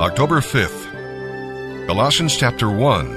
October 0.00 0.40
5th, 0.40 1.86
Colossians 1.86 2.36
chapter 2.36 2.68
1, 2.68 3.16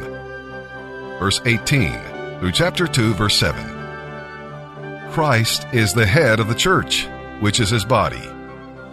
verse 1.17 1.41
18 1.43 1.91
through 2.39 2.51
chapter 2.51 2.85
2, 2.85 3.15
verse 3.15 3.35
7. 3.39 5.09
Christ 5.09 5.65
is 5.73 5.91
the 5.91 6.05
head 6.05 6.39
of 6.39 6.47
the 6.47 6.53
church, 6.53 7.07
which 7.39 7.59
is 7.59 7.71
his 7.71 7.83
body. 7.83 8.21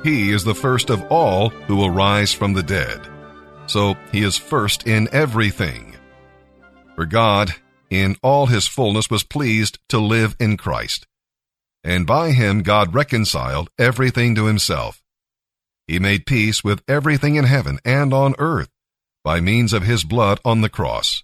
He 0.03 0.31
is 0.31 0.45
the 0.45 0.55
first 0.55 0.89
of 0.89 1.05
all 1.12 1.51
who 1.51 1.77
will 1.77 1.91
rise 1.91 2.33
from 2.33 2.55
the 2.55 2.62
dead. 2.62 3.07
So 3.66 3.96
he 4.11 4.23
is 4.23 4.39
first 4.39 4.87
in 4.87 5.07
everything. 5.12 5.95
For 6.95 7.05
God, 7.05 7.51
in 7.91 8.16
all 8.23 8.46
his 8.46 8.66
fullness, 8.66 9.11
was 9.11 9.25
pleased 9.25 9.79
to 9.91 9.98
live 9.98 10.37
in 10.41 10.57
Christ. 10.57 11.07
And 11.85 12.07
by 12.07 12.30
him 12.30 12.62
God 12.62 12.95
reconciled 12.95 13.69
everything 13.79 14.35
to 14.37 14.46
himself 14.46 15.04
he 15.87 15.98
made 15.98 16.27
peace 16.27 16.64
with 16.64 16.82
everything 16.89 17.37
in 17.37 17.45
heaven 17.45 17.79
and 17.84 18.12
on 18.12 18.34
earth 18.38 18.70
by 19.23 19.41
means 19.41 19.73
of 19.73 19.83
his 19.83 20.05
blood 20.05 20.41
on 20.45 20.60
the 20.60 20.69
cross. 20.69 21.23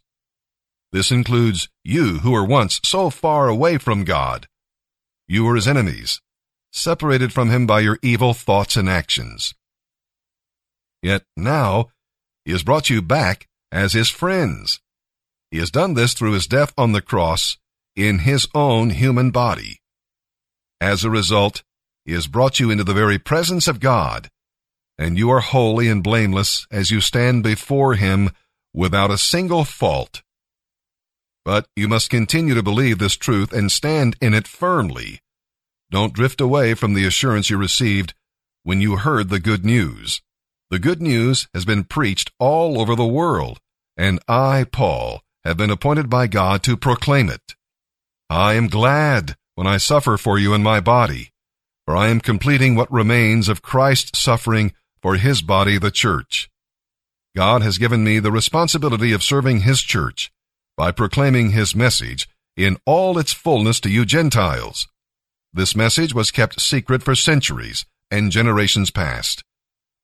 This 0.93 1.11
includes 1.11 1.69
you 1.85 2.19
who 2.19 2.33
were 2.33 2.45
once 2.45 2.81
so 2.85 3.11
far 3.11 3.49
away 3.49 3.79
from 3.79 4.05
God. 4.05 4.49
You 5.29 5.45
were 5.45 5.55
his 5.55 5.69
enemies, 5.69 6.21
separated 6.73 7.33
from 7.33 7.51
him 7.51 7.67
by 7.67 7.81
your 7.81 7.99
evil 8.03 8.35
thoughts 8.35 8.77
and 8.77 8.89
actions. 8.89 9.55
Yet 11.03 11.23
now, 11.37 11.91
he 12.45 12.53
has 12.53 12.63
brought 12.63 12.91
you 12.91 13.01
back 13.01 13.49
as 13.71 13.93
his 13.93 14.11
friends. 14.11 14.81
He 15.51 15.59
has 15.59 15.71
done 15.71 15.95
this 15.95 16.15
through 16.15 16.33
his 16.33 16.47
death 16.47 16.73
on 16.77 16.93
the 16.93 17.03
cross 17.03 17.57
in 17.97 18.21
his 18.21 18.49
own 18.55 18.91
human 18.91 19.31
body. 19.31 19.81
As 20.81 21.05
a 21.05 21.11
result, 21.11 21.63
he 22.05 22.13
has 22.13 22.27
brought 22.27 22.59
you 22.59 22.71
into 22.71 22.85
the 22.85 22.95
very 22.95 23.19
presence 23.19 23.69
of 23.69 23.81
God 23.81 24.29
and 25.01 25.17
you 25.17 25.31
are 25.31 25.41
holy 25.41 25.89
and 25.89 26.05
blameless 26.05 26.67
as 26.71 26.91
you 26.91 27.01
stand 27.01 27.43
before 27.43 27.95
him 27.95 28.31
without 28.75 29.11
a 29.11 29.17
single 29.17 29.65
fault. 29.65 30.23
But 31.43 31.67
you 31.75 31.89
must 31.89 32.11
continue 32.11 32.55
to 32.55 32.63
believe 32.63 32.99
this 32.99 33.17
truth 33.17 33.51
and 33.51 33.73
stand 33.73 34.15
in 34.21 34.35
it 34.35 34.47
firmly. 34.47 35.23
Don't 35.91 36.13
drift 36.13 36.39
away 36.39 36.75
from 36.75 36.93
the 36.93 37.07
assurance 37.07 37.49
you 37.49 37.57
received 37.57 38.13
when 38.63 38.83
you 38.83 38.97
heard 38.97 39.31
the 39.31 39.41
good 39.41 39.65
news. 39.65 40.21
The 40.69 40.79
good 40.79 41.01
news 41.01 41.49
has 41.55 41.65
been 41.65 41.85
preached 41.85 42.31
all 42.39 42.79
over 42.79 42.95
the 42.95 43.07
world, 43.07 43.59
and 43.97 44.21
I, 44.29 44.67
Paul, 44.71 45.23
have 45.45 45.57
been 45.57 45.71
appointed 45.71 46.11
by 46.11 46.27
God 46.27 46.63
to 46.65 46.77
proclaim 46.77 47.31
it. 47.31 47.55
I 48.29 48.53
am 48.53 48.69
glad 48.69 49.37
when 49.55 49.67
I 49.67 49.79
suffer 49.79 50.19
for 50.19 50.39
you 50.39 50.53
in 50.53 50.63
my 50.63 50.79
body, 50.79 51.31
for 51.87 51.97
I 51.97 52.09
am 52.09 52.21
completing 52.21 52.77
what 52.77 52.93
remains 52.93 53.49
of 53.49 53.63
Christ's 53.63 54.19
suffering 54.21 54.75
for 55.03 55.17
his 55.17 55.43
body, 55.43 55.79
the 55.79 55.91
church. 55.91 56.51
God 57.37 57.63
has 57.63 57.79
given 57.79 58.03
me 58.03 58.19
the 58.19 58.33
responsibility 58.33 59.13
of 59.13 59.23
serving 59.23 59.61
his 59.61 59.81
church 59.81 60.33
by 60.77 60.91
proclaiming 60.91 61.51
his 61.51 61.77
message 61.77 62.29
in 62.57 62.77
all 62.85 63.19
its 63.19 63.33
fullness 63.33 63.81
to 63.81 63.91
you 63.91 64.05
Gentiles. 64.05 64.89
This 65.53 65.77
message 65.77 66.15
was 66.15 66.31
kept 66.31 66.61
secret 66.61 67.03
for 67.03 67.15
centuries 67.15 67.87
and 68.11 68.33
generations 68.33 68.91
past, 68.91 69.45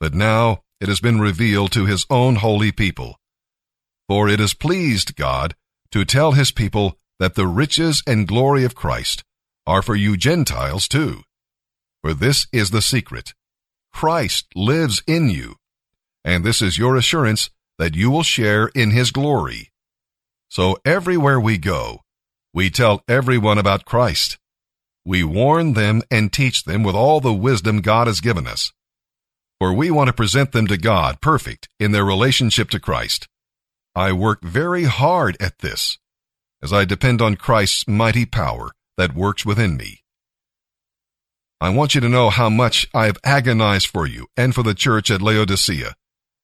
but 0.00 0.14
now 0.14 0.62
it 0.80 0.88
has 0.88 1.00
been 1.00 1.20
revealed 1.20 1.72
to 1.72 1.86
his 1.86 2.06
own 2.10 2.36
holy 2.36 2.72
people. 2.72 3.18
For 4.08 4.28
it 4.28 4.38
has 4.38 4.54
pleased 4.54 5.16
God 5.16 5.54
to 5.90 6.04
tell 6.04 6.32
his 6.32 6.52
people 6.52 6.98
that 7.18 7.34
the 7.34 7.46
riches 7.46 8.02
and 8.06 8.28
glory 8.28 8.64
of 8.64 8.74
Christ 8.74 9.24
are 9.66 9.82
for 9.82 9.96
you 9.96 10.16
Gentiles 10.16 10.86
too. 10.86 11.22
For 12.02 12.14
this 12.14 12.46
is 12.52 12.70
the 12.70 12.82
secret. 12.82 13.34
Christ 13.96 14.48
lives 14.54 15.02
in 15.06 15.30
you, 15.30 15.56
and 16.22 16.44
this 16.44 16.60
is 16.60 16.76
your 16.76 16.96
assurance 16.96 17.48
that 17.78 17.94
you 17.94 18.10
will 18.10 18.22
share 18.22 18.66
in 18.74 18.90
his 18.90 19.10
glory. 19.10 19.72
So 20.50 20.76
everywhere 20.84 21.40
we 21.40 21.56
go, 21.56 22.02
we 22.52 22.68
tell 22.68 23.02
everyone 23.08 23.56
about 23.56 23.86
Christ. 23.86 24.36
We 25.06 25.24
warn 25.24 25.72
them 25.72 26.02
and 26.10 26.30
teach 26.30 26.64
them 26.64 26.82
with 26.82 26.94
all 26.94 27.22
the 27.22 27.32
wisdom 27.32 27.80
God 27.80 28.06
has 28.06 28.20
given 28.20 28.46
us. 28.46 28.70
For 29.58 29.72
we 29.72 29.90
want 29.90 30.08
to 30.08 30.12
present 30.12 30.52
them 30.52 30.66
to 30.66 30.76
God 30.76 31.22
perfect 31.22 31.70
in 31.80 31.92
their 31.92 32.04
relationship 32.04 32.68
to 32.72 32.78
Christ. 32.78 33.28
I 33.94 34.12
work 34.12 34.42
very 34.42 34.84
hard 34.84 35.38
at 35.40 35.60
this, 35.60 35.96
as 36.62 36.70
I 36.70 36.84
depend 36.84 37.22
on 37.22 37.36
Christ's 37.36 37.88
mighty 37.88 38.26
power 38.26 38.72
that 38.98 39.14
works 39.14 39.46
within 39.46 39.78
me. 39.78 40.02
I 41.60 41.70
want 41.70 41.94
you 41.94 42.02
to 42.02 42.08
know 42.08 42.28
how 42.28 42.50
much 42.50 42.86
I 42.92 43.06
have 43.06 43.16
agonized 43.24 43.86
for 43.86 44.06
you 44.06 44.26
and 44.36 44.54
for 44.54 44.62
the 44.62 44.74
church 44.74 45.10
at 45.10 45.22
Laodicea, 45.22 45.94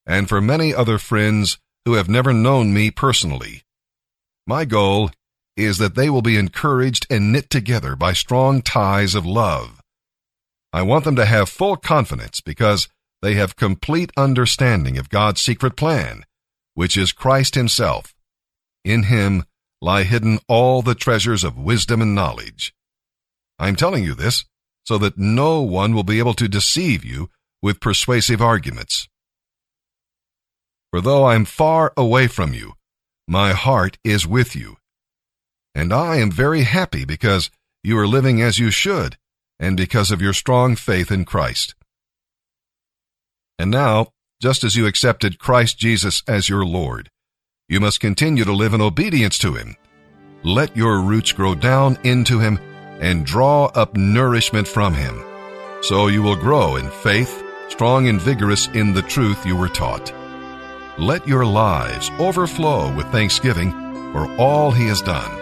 and 0.07 0.29
for 0.29 0.41
many 0.41 0.75
other 0.75 0.97
friends 0.99 1.59
who 1.85 1.95
have 1.95 2.09
never 2.09 2.33
known 2.33 2.73
me 2.73 2.91
personally. 2.91 3.63
My 4.47 4.65
goal 4.65 5.11
is 5.57 5.77
that 5.79 5.95
they 5.97 6.09
will 6.09 6.23
be 6.23 6.39
encouraged 6.39 7.07
and 7.11 7.31
knit 7.31 7.51
together 7.51 7.95
by 7.95 8.15
strong 8.15 8.63
ties 8.63 9.15
of 9.15 9.27
love. 9.27 9.83
I 10.73 10.81
want 10.81 11.05
them 11.05 11.17
to 11.17 11.27
have 11.27 11.51
full 11.51 11.77
confidence 11.77 12.41
because 12.41 12.89
they 13.21 13.35
have 13.35 13.57
complete 13.57 14.11
understanding 14.17 14.97
of 14.97 15.11
God's 15.11 15.43
secret 15.43 15.77
plan, 15.77 16.25
which 16.73 16.97
is 16.97 17.13
Christ 17.13 17.55
Himself. 17.55 18.15
In 18.83 19.05
Him 19.05 19.45
lie 19.83 20.05
hidden 20.05 20.39
all 20.49 20.81
the 20.81 20.95
treasures 20.95 21.45
of 21.45 21.59
wisdom 21.59 22.01
and 22.01 22.15
knowledge. 22.15 22.73
I'm 23.59 23.77
telling 23.77 24.05
you 24.05 24.15
this 24.15 24.47
so 24.85 24.99
that 24.99 25.19
no 25.19 25.61
one 25.61 25.95
will 25.95 26.03
be 26.03 26.19
able 26.19 26.35
to 26.35 26.49
deceive 26.49 27.05
you 27.05 27.31
with 27.63 27.81
persuasive 27.81 28.43
arguments. 28.43 29.09
For 30.91 31.01
though 31.01 31.25
I 31.25 31.35
am 31.35 31.45
far 31.45 31.93
away 31.97 32.27
from 32.27 32.53
you, 32.53 32.75
my 33.27 33.53
heart 33.53 33.99
is 34.05 34.27
with 34.27 34.55
you. 34.55 34.77
And 35.75 35.93
I 35.93 36.17
am 36.17 36.31
very 36.31 36.63
happy 36.63 37.05
because 37.05 37.51
you 37.83 37.99
are 37.99 38.07
living 38.07 38.43
as 38.43 38.59
you 38.59 38.71
should, 38.71 39.17
and 39.59 39.77
because 39.77 40.11
of 40.11 40.21
your 40.21 40.33
strong 40.33 40.77
faith 40.77 41.11
in 41.11 41.25
Christ. 41.25 41.75
And 43.59 43.71
now, 43.71 44.09
just 44.41 44.65
as 44.65 44.77
you 44.77 44.87
accepted 44.87 45.39
Christ 45.39 45.79
Jesus 45.79 46.23
as 46.27 46.49
your 46.49 46.67
Lord, 46.67 47.09
you 47.69 47.81
must 47.81 48.01
continue 48.01 48.45
to 48.45 48.53
live 48.53 48.75
in 48.75 48.81
obedience 48.81 49.39
to 49.39 49.55
Him. 49.55 49.77
Let 50.43 50.77
your 50.77 51.01
roots 51.01 51.33
grow 51.33 51.55
down 51.55 51.97
into 52.03 52.41
Him 52.41 52.59
and 53.03 53.27
draw 53.27 53.67
up 53.75 53.97
nourishment 53.97 54.67
from 54.67 54.95
him. 54.95 55.23
So 55.83 56.07
you 56.07 56.23
will 56.23 56.37
grow 56.37 56.77
in 56.77 56.89
faith, 56.89 57.43
strong 57.69 58.09
and 58.09 58.21
vigorous 58.21 58.69
in 58.69 58.95
the 58.95 59.03
truth 59.03 59.45
you 59.45 59.57
were 59.57 59.69
taught. 59.69 60.13
Let 60.99 61.27
your 61.27 61.45
lives 61.45 62.11
overflow 62.21 62.95
with 62.95 63.07
thanksgiving 63.09 63.73
for 64.13 64.33
all 64.39 64.71
he 64.71 64.87
has 64.87 65.03
done. 65.03 65.41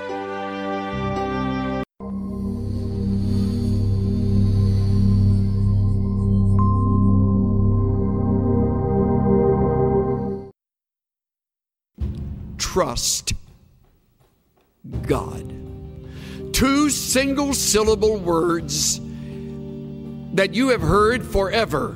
Trust 12.57 13.35
God 15.03 15.60
two 16.53 16.91
single 16.91 17.55
syllable 17.55 18.17
words 18.19 19.01
that 20.35 20.55
you 20.55 20.69
have 20.69 20.81
heard 20.81 21.25
forever, 21.25 21.91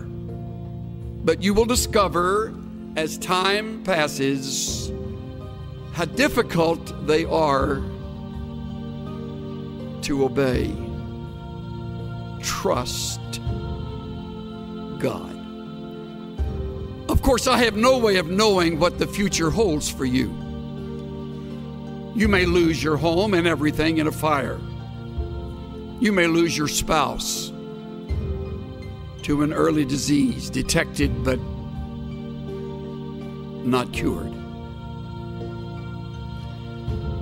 but 1.24 1.42
you 1.42 1.54
will 1.54 1.64
discover 1.64 2.54
as 2.96 3.18
time 3.18 3.82
passes 3.84 4.92
how 5.92 6.04
difficult 6.04 7.06
they 7.06 7.24
are 7.24 7.76
to 10.02 10.24
obey. 10.24 10.74
Trust 12.42 13.20
God. 14.98 15.34
Of 17.08 17.22
course, 17.22 17.46
I 17.46 17.58
have 17.58 17.76
no 17.76 17.98
way 17.98 18.16
of 18.16 18.28
knowing 18.28 18.78
what 18.78 18.98
the 18.98 19.06
future 19.06 19.50
holds 19.50 19.88
for 19.88 20.04
you. 20.04 20.43
You 22.14 22.28
may 22.28 22.46
lose 22.46 22.82
your 22.82 22.96
home 22.96 23.34
and 23.34 23.46
everything 23.46 23.98
in 23.98 24.06
a 24.06 24.12
fire. 24.12 24.60
You 26.00 26.12
may 26.12 26.28
lose 26.28 26.56
your 26.56 26.68
spouse 26.68 27.50
to 29.22 29.42
an 29.42 29.52
early 29.52 29.84
disease 29.84 30.48
detected 30.48 31.24
but 31.24 31.40
not 33.66 33.92
cured. 33.92 34.32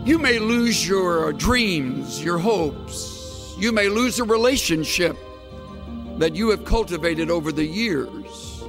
You 0.07 0.19
may 0.19 0.39
lose 0.39 0.87
your 0.87 1.33
dreams, 1.33 2.23
your 2.23 2.39
hopes. 2.39 3.55
You 3.57 3.73
may 3.73 3.89
lose 3.89 4.19
a 4.19 4.25
relationship 4.25 5.17
that 6.19 6.35
you 6.35 6.51
have 6.51 6.65
cultivated 6.65 7.31
over 7.31 7.53
the 7.53 7.65
years. 7.65 8.63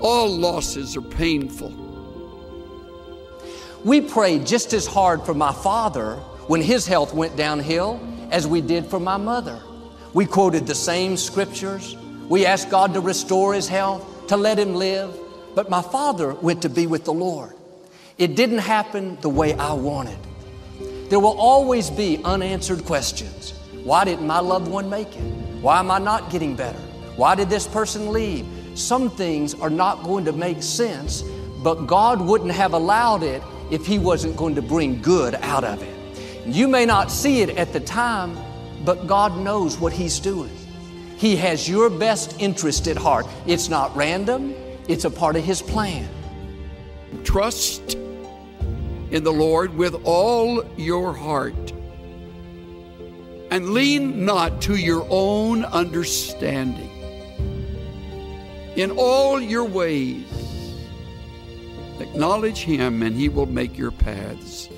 All 0.00 0.28
losses 0.28 0.96
are 0.96 1.02
painful. 1.02 1.93
We 3.84 4.00
prayed 4.00 4.46
just 4.46 4.72
as 4.72 4.86
hard 4.86 5.26
for 5.26 5.34
my 5.34 5.52
father 5.52 6.16
when 6.46 6.62
his 6.62 6.86
health 6.86 7.12
went 7.12 7.36
downhill 7.36 8.00
as 8.30 8.46
we 8.46 8.62
did 8.62 8.86
for 8.86 8.98
my 8.98 9.18
mother. 9.18 9.60
We 10.14 10.24
quoted 10.24 10.66
the 10.66 10.74
same 10.74 11.18
scriptures. 11.18 11.94
We 12.28 12.46
asked 12.46 12.70
God 12.70 12.94
to 12.94 13.00
restore 13.00 13.52
his 13.52 13.68
health, 13.68 14.28
to 14.28 14.38
let 14.38 14.58
him 14.58 14.74
live. 14.74 15.14
but 15.54 15.70
my 15.70 15.82
father 15.82 16.34
went 16.34 16.62
to 16.62 16.68
be 16.68 16.86
with 16.86 17.04
the 17.04 17.12
Lord. 17.12 17.52
It 18.18 18.34
didn't 18.34 18.58
happen 18.58 19.18
the 19.20 19.28
way 19.28 19.54
I 19.54 19.72
wanted. 19.72 20.18
There 21.10 21.20
will 21.20 21.38
always 21.38 21.90
be 21.90 22.20
unanswered 22.24 22.84
questions. 22.84 23.52
Why 23.84 24.04
didn't 24.04 24.26
my 24.26 24.40
loved 24.40 24.66
one 24.66 24.88
make 24.90 25.14
it? 25.14 25.20
Why 25.60 25.78
am 25.78 25.90
I 25.90 25.98
not 25.98 26.30
getting 26.30 26.56
better? 26.56 26.78
Why 27.16 27.34
did 27.34 27.50
this 27.50 27.68
person 27.68 28.12
leave? 28.12 28.46
Some 28.74 29.10
things 29.10 29.54
are 29.54 29.70
not 29.70 30.02
going 30.02 30.24
to 30.24 30.32
make 30.32 30.62
sense, 30.62 31.22
but 31.62 31.86
God 31.86 32.20
wouldn't 32.20 32.50
have 32.50 32.72
allowed 32.72 33.22
it 33.22 33.42
if 33.70 33.86
He 33.86 33.98
wasn't 33.98 34.36
going 34.36 34.54
to 34.54 34.62
bring 34.62 35.00
good 35.00 35.34
out 35.36 35.64
of 35.64 35.82
it. 35.82 36.46
You 36.46 36.68
may 36.68 36.84
not 36.84 37.10
see 37.10 37.40
it 37.40 37.50
at 37.50 37.72
the 37.72 37.80
time, 37.80 38.36
but 38.84 39.06
God 39.06 39.38
knows 39.38 39.78
what 39.78 39.92
He's 39.92 40.18
doing. 40.18 40.54
He 41.16 41.36
has 41.36 41.68
your 41.68 41.88
best 41.88 42.40
interest 42.40 42.86
at 42.88 42.96
heart. 42.96 43.26
It's 43.46 43.68
not 43.68 43.94
random, 43.96 44.54
it's 44.88 45.04
a 45.04 45.10
part 45.10 45.36
of 45.36 45.44
His 45.44 45.62
plan. 45.62 46.08
Trust 47.24 47.94
in 49.10 49.22
the 49.22 49.32
Lord 49.32 49.74
with 49.76 49.94
all 50.04 50.64
your 50.76 51.14
heart. 51.14 51.72
And 53.50 53.70
lean 53.70 54.24
not 54.24 54.60
to 54.62 54.74
your 54.74 55.06
own 55.08 55.64
understanding. 55.64 56.90
In 58.74 58.90
all 58.90 59.40
your 59.40 59.64
ways, 59.64 60.26
acknowledge 62.14 62.58
Him, 62.58 63.02
and 63.02 63.16
He 63.16 63.28
will 63.28 63.46
make 63.46 63.76
your 63.76 63.90
paths 63.90 64.68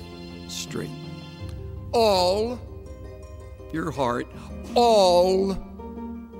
straight. 0.47 0.89
All 1.91 2.59
your 3.71 3.91
heart, 3.91 4.25
all 4.73 5.55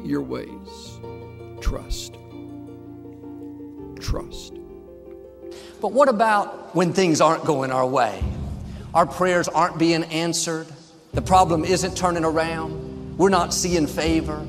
your 0.04 0.24
ways. 0.24 1.00
Trust. 1.62 2.16
Trust. 4.00 4.56
But 5.82 5.92
what 5.92 6.10
about 6.10 6.76
when 6.76 6.94
things 6.94 7.22
aren't 7.22 7.46
going 7.46 7.72
our 7.72 7.86
way? 7.86 8.24
Our 8.96 9.06
prayers 9.06 9.48
aren't 9.48 9.78
being 9.78 10.04
answered. 10.06 10.66
The 11.14 11.22
problem 11.22 11.64
isn't 11.64 11.96
turning 11.96 12.26
around. 12.26 13.20
We're 13.20 13.30
not 13.30 13.54
seeing 13.54 13.86
favor. 13.86 14.44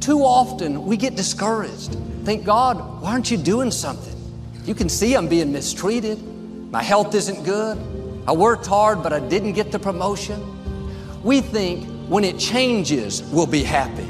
Too 0.00 0.18
often 0.18 0.84
we 0.84 0.96
get 0.96 1.14
discouraged. 1.14 1.96
Think, 2.24 2.44
God, 2.44 3.02
why 3.02 3.12
aren't 3.12 3.30
you 3.30 3.36
doing 3.36 3.70
something? 3.70 4.15
You 4.66 4.74
can 4.74 4.88
see 4.88 5.14
I'm 5.14 5.28
being 5.28 5.52
mistreated. 5.52 6.20
My 6.72 6.82
health 6.82 7.14
isn't 7.14 7.44
good. 7.44 7.78
I 8.26 8.32
worked 8.32 8.66
hard, 8.66 9.00
but 9.00 9.12
I 9.12 9.20
didn't 9.20 9.52
get 9.52 9.70
the 9.70 9.78
promotion. 9.78 10.42
We 11.22 11.40
think 11.40 11.88
when 12.08 12.24
it 12.24 12.36
changes, 12.36 13.22
we'll 13.30 13.46
be 13.46 13.62
happy. 13.62 14.08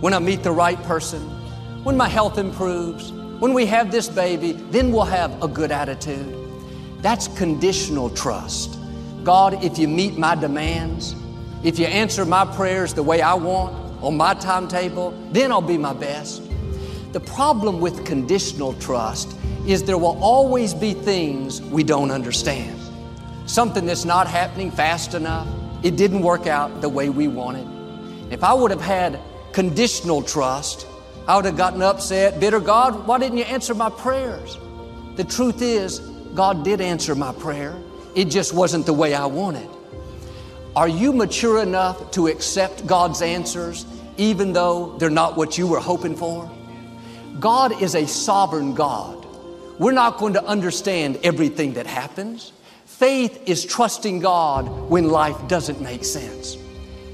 When 0.00 0.12
I 0.12 0.18
meet 0.18 0.42
the 0.42 0.50
right 0.50 0.82
person, 0.82 1.20
when 1.84 1.96
my 1.96 2.08
health 2.08 2.36
improves, 2.36 3.12
when 3.12 3.54
we 3.54 3.64
have 3.66 3.92
this 3.92 4.08
baby, 4.08 4.54
then 4.72 4.90
we'll 4.90 5.04
have 5.04 5.40
a 5.40 5.46
good 5.46 5.70
attitude. 5.70 6.36
That's 7.00 7.28
conditional 7.28 8.10
trust. 8.10 8.76
God, 9.22 9.62
if 9.62 9.78
you 9.78 9.86
meet 9.86 10.18
my 10.18 10.34
demands, 10.34 11.14
if 11.62 11.78
you 11.78 11.86
answer 11.86 12.24
my 12.24 12.44
prayers 12.44 12.92
the 12.92 13.04
way 13.04 13.22
I 13.22 13.34
want, 13.34 13.76
on 14.02 14.16
my 14.16 14.34
timetable, 14.34 15.12
then 15.30 15.52
I'll 15.52 15.62
be 15.62 15.78
my 15.78 15.92
best. 15.92 16.42
The 17.12 17.20
problem 17.20 17.80
with 17.80 18.04
conditional 18.04 18.72
trust 18.74 19.36
is 19.66 19.84
there 19.84 19.98
will 19.98 20.18
always 20.22 20.74
be 20.74 20.92
things 20.92 21.62
we 21.62 21.84
don't 21.84 22.10
understand. 22.10 22.78
Something 23.46 23.86
that's 23.86 24.04
not 24.04 24.26
happening 24.26 24.70
fast 24.70 25.14
enough. 25.14 25.46
It 25.82 25.96
didn't 25.96 26.22
work 26.22 26.46
out 26.46 26.80
the 26.80 26.88
way 26.88 27.08
we 27.08 27.28
wanted. 27.28 27.66
If 28.32 28.42
I 28.44 28.54
would 28.54 28.70
have 28.70 28.80
had 28.80 29.20
conditional 29.52 30.22
trust, 30.22 30.86
I 31.28 31.36
would 31.36 31.44
have 31.44 31.56
gotten 31.56 31.82
upset, 31.82 32.40
bitter. 32.40 32.60
God, 32.60 33.06
why 33.06 33.18
didn't 33.18 33.38
you 33.38 33.44
answer 33.44 33.74
my 33.74 33.90
prayers? 33.90 34.58
The 35.16 35.24
truth 35.24 35.62
is, 35.62 36.00
God 36.34 36.64
did 36.64 36.80
answer 36.80 37.14
my 37.14 37.32
prayer. 37.32 37.76
It 38.14 38.26
just 38.26 38.52
wasn't 38.52 38.86
the 38.86 38.92
way 38.92 39.14
I 39.14 39.26
wanted. 39.26 39.68
Are 40.74 40.88
you 40.88 41.12
mature 41.12 41.62
enough 41.62 42.10
to 42.12 42.28
accept 42.28 42.86
God's 42.86 43.20
answers 43.22 43.84
even 44.16 44.52
though 44.52 44.96
they're 44.98 45.10
not 45.10 45.36
what 45.36 45.58
you 45.58 45.66
were 45.66 45.80
hoping 45.80 46.16
for? 46.16 46.50
God 47.38 47.82
is 47.82 47.94
a 47.94 48.06
sovereign 48.06 48.74
God. 48.74 49.21
We're 49.82 49.90
not 49.90 50.18
going 50.18 50.34
to 50.34 50.44
understand 50.44 51.18
everything 51.24 51.72
that 51.72 51.88
happens. 51.88 52.52
Faith 52.86 53.48
is 53.48 53.64
trusting 53.64 54.20
God 54.20 54.68
when 54.88 55.08
life 55.08 55.48
doesn't 55.48 55.80
make 55.80 56.04
sense. 56.04 56.56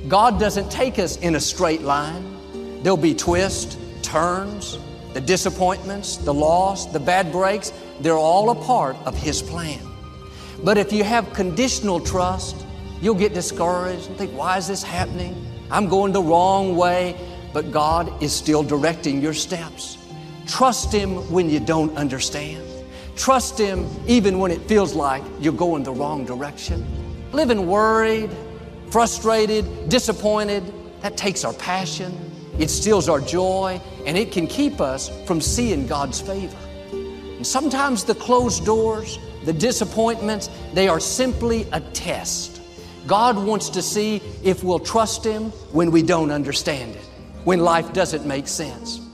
God 0.06 0.38
doesn't 0.38 0.70
take 0.70 0.98
us 0.98 1.16
in 1.16 1.34
a 1.34 1.40
straight 1.40 1.80
line. 1.80 2.82
There'll 2.82 2.98
be 2.98 3.14
twists, 3.14 3.78
turns, 4.02 4.78
the 5.14 5.20
disappointments, 5.22 6.18
the 6.18 6.34
loss, 6.34 6.84
the 6.84 7.00
bad 7.00 7.32
breaks, 7.32 7.72
they're 8.00 8.18
all 8.18 8.50
a 8.50 8.54
part 8.54 8.96
of 9.06 9.16
His 9.16 9.40
plan. 9.40 9.80
But 10.62 10.76
if 10.76 10.92
you 10.92 11.04
have 11.04 11.32
conditional 11.32 12.00
trust, 12.00 12.54
you'll 13.00 13.14
get 13.14 13.32
discouraged 13.32 14.08
and 14.08 14.18
think, 14.18 14.32
why 14.32 14.58
is 14.58 14.68
this 14.68 14.82
happening? 14.82 15.34
I'm 15.70 15.88
going 15.88 16.12
the 16.12 16.22
wrong 16.22 16.76
way. 16.76 17.16
But 17.54 17.72
God 17.72 18.22
is 18.22 18.34
still 18.34 18.62
directing 18.62 19.22
your 19.22 19.32
steps. 19.32 19.96
Trust 20.48 20.92
Him 20.92 21.30
when 21.30 21.48
you 21.48 21.60
don't 21.60 21.94
understand. 21.96 22.64
Trust 23.16 23.58
Him 23.58 23.86
even 24.06 24.38
when 24.38 24.50
it 24.50 24.62
feels 24.62 24.94
like 24.94 25.22
you're 25.40 25.52
going 25.52 25.82
the 25.82 25.92
wrong 25.92 26.24
direction. 26.24 26.84
Living 27.32 27.66
worried, 27.66 28.30
frustrated, 28.90 29.88
disappointed, 29.88 30.64
that 31.02 31.16
takes 31.16 31.44
our 31.44 31.52
passion, 31.52 32.12
it 32.58 32.70
steals 32.70 33.08
our 33.08 33.20
joy, 33.20 33.80
and 34.06 34.16
it 34.16 34.32
can 34.32 34.46
keep 34.46 34.80
us 34.80 35.10
from 35.26 35.40
seeing 35.40 35.86
God's 35.86 36.20
favor. 36.20 36.56
And 36.90 37.46
sometimes 37.46 38.02
the 38.02 38.14
closed 38.14 38.64
doors, 38.64 39.18
the 39.44 39.52
disappointments, 39.52 40.50
they 40.72 40.88
are 40.88 40.98
simply 40.98 41.66
a 41.72 41.80
test. 41.80 42.60
God 43.06 43.36
wants 43.36 43.68
to 43.70 43.82
see 43.82 44.22
if 44.42 44.64
we'll 44.64 44.80
trust 44.80 45.24
Him 45.24 45.50
when 45.72 45.90
we 45.90 46.02
don't 46.02 46.30
understand 46.30 46.96
it, 46.96 47.04
when 47.44 47.60
life 47.60 47.92
doesn't 47.92 48.26
make 48.26 48.48
sense. 48.48 49.07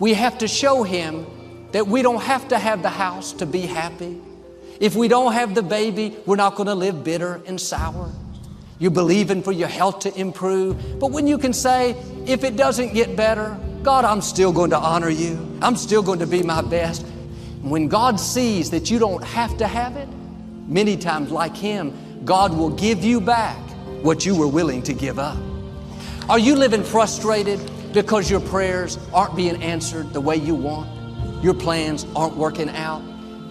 We 0.00 0.14
have 0.14 0.38
to 0.38 0.48
show 0.48 0.82
Him 0.82 1.26
that 1.72 1.86
we 1.86 2.02
don't 2.02 2.22
have 2.22 2.48
to 2.48 2.58
have 2.58 2.82
the 2.82 2.90
house 2.90 3.32
to 3.34 3.46
be 3.46 3.60
happy. 3.60 4.20
If 4.80 4.96
we 4.96 5.08
don't 5.08 5.34
have 5.34 5.54
the 5.54 5.62
baby, 5.62 6.16
we're 6.24 6.36
not 6.36 6.56
going 6.56 6.66
to 6.68 6.74
live 6.74 7.04
bitter 7.04 7.40
and 7.46 7.60
sour. 7.60 8.10
You're 8.78 8.90
believing 8.90 9.42
for 9.42 9.52
your 9.52 9.68
health 9.68 10.00
to 10.00 10.18
improve. 10.18 10.98
But 10.98 11.10
when 11.10 11.26
you 11.26 11.36
can 11.36 11.52
say, 11.52 11.90
if 12.26 12.44
it 12.44 12.56
doesn't 12.56 12.94
get 12.94 13.14
better, 13.14 13.58
God, 13.82 14.06
I'm 14.06 14.22
still 14.22 14.52
going 14.52 14.70
to 14.70 14.78
honor 14.78 15.10
you. 15.10 15.38
I'm 15.60 15.76
still 15.76 16.02
going 16.02 16.18
to 16.20 16.26
be 16.26 16.42
my 16.42 16.62
best. 16.62 17.06
When 17.60 17.88
God 17.88 18.18
sees 18.18 18.70
that 18.70 18.90
you 18.90 18.98
don't 18.98 19.22
have 19.22 19.58
to 19.58 19.66
have 19.66 19.96
it, 19.96 20.08
many 20.66 20.96
times, 20.96 21.30
like 21.30 21.54
Him, 21.54 22.24
God 22.24 22.56
will 22.56 22.70
give 22.70 23.04
you 23.04 23.20
back 23.20 23.58
what 24.02 24.24
you 24.24 24.34
were 24.34 24.48
willing 24.48 24.82
to 24.84 24.94
give 24.94 25.18
up. 25.18 25.36
Are 26.30 26.38
you 26.38 26.56
living 26.56 26.82
frustrated 26.82 27.60
because 27.92 28.30
your 28.30 28.40
prayers 28.40 28.98
aren't 29.12 29.36
being 29.36 29.62
answered 29.62 30.12
the 30.12 30.20
way 30.20 30.36
you 30.36 30.54
want? 30.54 30.88
Your 31.42 31.54
plans 31.54 32.06
aren't 32.14 32.36
working 32.36 32.68
out? 32.70 33.02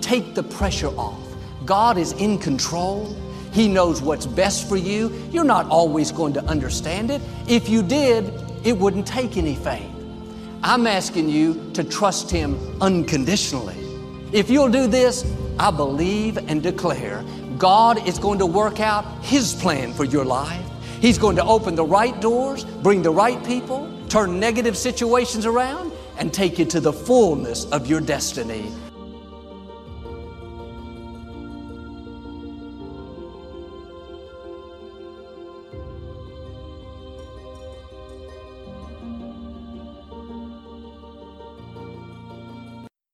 Take 0.02 0.36
the 0.36 0.44
pressure 0.44 0.96
off. 0.98 1.20
God 1.66 1.98
is 1.98 2.14
in 2.14 2.38
control. 2.38 3.16
He 3.52 3.68
knows 3.68 4.02
what's 4.02 4.26
best 4.26 4.70
for 4.70 4.78
you. 4.78 5.12
You're 5.32 5.44
not 5.44 5.68
always 5.68 6.12
going 6.12 6.34
to 6.34 6.44
understand 6.46 7.12
it. 7.12 7.22
If 7.48 7.68
you 7.68 7.84
did, 7.84 8.32
it 8.64 8.78
wouldn't 8.78 9.08
take 9.08 9.38
any 9.38 9.56
faith. 9.56 9.90
I'm 10.64 10.88
asking 10.88 11.30
you 11.30 11.72
to 11.74 11.84
trust 11.84 12.30
Him 12.30 12.58
unconditionally. 12.82 13.78
If 14.32 14.50
you'll 14.50 14.70
do 14.70 14.88
this, 14.88 15.26
I 15.58 15.72
believe 15.72 16.38
and 16.38 16.62
declare 16.62 17.24
God 17.58 18.08
is 18.08 18.20
going 18.20 18.40
to 18.40 18.46
work 18.46 18.80
out 18.80 19.06
His 19.24 19.54
plan 19.54 19.94
for 19.94 20.06
your 20.06 20.26
life. 20.26 20.66
He's 21.02 21.18
going 21.18 21.36
to 21.38 21.44
open 21.44 21.76
the 21.76 21.86
right 21.86 22.20
doors, 22.22 22.66
bring 22.66 23.02
the 23.02 23.12
right 23.12 23.44
people, 23.46 23.88
turn 24.10 24.40
negative 24.40 24.76
situations 24.76 25.46
around, 25.46 25.94
and 26.18 26.34
take 26.34 26.60
you 26.60 26.66
to 26.66 26.80
the 26.80 26.92
fullness 26.92 27.66
of 27.72 27.88
your 27.88 28.02
destiny. 28.02 28.72